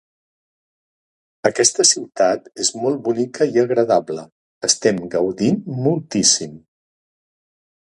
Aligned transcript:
Aquesta 1.49 1.85
ciutat 1.89 2.49
és 2.63 2.71
molt 2.85 2.97
bonica 3.09 3.47
i 3.53 3.63
agradable, 3.65 4.25
estem 4.71 5.05
gaudint 5.17 5.63
moltíssim! 5.89 6.57